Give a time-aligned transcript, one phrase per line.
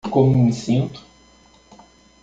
[0.09, 0.99] Como me sinto?